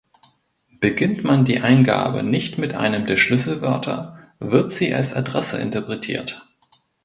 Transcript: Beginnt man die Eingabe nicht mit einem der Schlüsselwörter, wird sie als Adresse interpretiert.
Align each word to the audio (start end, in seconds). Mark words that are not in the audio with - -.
Beginnt 0.79 1.23
man 1.23 1.45
die 1.45 1.59
Eingabe 1.59 2.23
nicht 2.23 2.57
mit 2.57 2.73
einem 2.73 3.05
der 3.05 3.17
Schlüsselwörter, 3.17 4.17
wird 4.39 4.71
sie 4.71 4.91
als 4.95 5.13
Adresse 5.13 5.61
interpretiert. 5.61 6.47